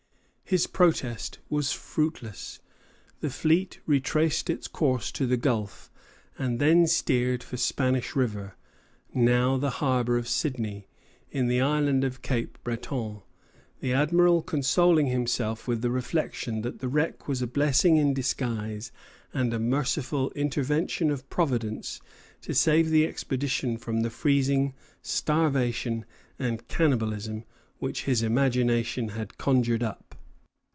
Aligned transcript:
"His 0.61 0.67
protest 0.67 1.39
was 1.47 1.71
fruitless. 1.71 2.59
The 3.21 3.29
fleet 3.29 3.79
retraced 3.85 4.49
its 4.49 4.67
course 4.67 5.09
to 5.13 5.25
the 5.25 5.37
gulf, 5.37 5.89
and 6.37 6.59
then 6.59 6.87
steered 6.87 7.41
for 7.41 7.55
Spanish 7.55 8.17
River, 8.17 8.57
now 9.13 9.55
the 9.55 9.69
harbor 9.79 10.17
of 10.17 10.27
Sydney, 10.27 10.89
in 11.31 11.47
the 11.47 11.61
Island 11.61 12.03
of 12.03 12.21
Cape 12.21 12.57
Breton; 12.65 13.21
the 13.79 13.93
Admiral 13.93 14.41
consoling 14.41 15.07
himself 15.07 15.69
with 15.69 15.81
the 15.81 15.89
reflection 15.89 16.63
that 16.63 16.79
the 16.79 16.89
wreck 16.89 17.29
was 17.29 17.41
a 17.41 17.47
blessing 17.47 17.95
in 17.95 18.13
disguise 18.13 18.91
and 19.33 19.53
a 19.53 19.57
merciful 19.59 20.31
intervention 20.31 21.09
of 21.11 21.29
Providence 21.29 22.01
to 22.41 22.53
save 22.53 22.89
the 22.89 23.07
expedition 23.07 23.77
from 23.77 24.01
the 24.01 24.09
freezing, 24.09 24.73
starvation, 25.01 26.03
and 26.37 26.67
cannibalism 26.67 27.45
which 27.79 28.03
his 28.03 28.21
imagination 28.21 29.09
had 29.15 29.37
conjured 29.37 29.81
up. 29.81 30.03